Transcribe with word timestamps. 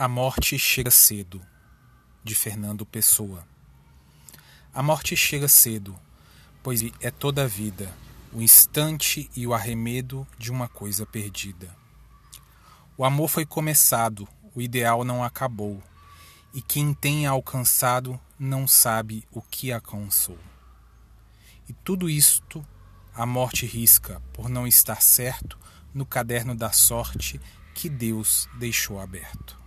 A 0.00 0.06
morte 0.06 0.56
chega 0.56 0.92
cedo, 0.92 1.44
de 2.22 2.32
Fernando 2.32 2.86
Pessoa. 2.86 3.44
A 4.72 4.80
morte 4.80 5.16
chega 5.16 5.48
cedo, 5.48 5.98
pois 6.62 6.84
é 7.00 7.10
toda 7.10 7.42
a 7.42 7.48
vida, 7.48 7.92
o 8.32 8.40
instante 8.40 9.28
e 9.34 9.44
o 9.44 9.52
arremedo 9.52 10.24
de 10.38 10.52
uma 10.52 10.68
coisa 10.68 11.04
perdida. 11.04 11.76
O 12.96 13.04
amor 13.04 13.28
foi 13.28 13.44
começado, 13.44 14.28
o 14.54 14.62
ideal 14.62 15.02
não 15.02 15.24
acabou, 15.24 15.82
e 16.54 16.62
quem 16.62 16.94
tem 16.94 17.26
alcançado 17.26 18.20
não 18.38 18.68
sabe 18.68 19.26
o 19.32 19.42
que 19.42 19.72
alcançou. 19.72 20.38
E 21.68 21.72
tudo 21.72 22.08
isto 22.08 22.64
a 23.12 23.26
morte 23.26 23.66
risca, 23.66 24.22
por 24.32 24.48
não 24.48 24.64
estar 24.64 25.02
certo, 25.02 25.58
no 25.92 26.06
caderno 26.06 26.54
da 26.54 26.70
sorte 26.70 27.40
que 27.74 27.88
Deus 27.88 28.48
deixou 28.60 29.00
aberto. 29.00 29.58